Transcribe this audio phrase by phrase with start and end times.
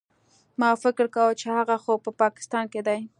[0.61, 2.99] ما فکر وکړ چې هغه خو په پاکستان کښې دى.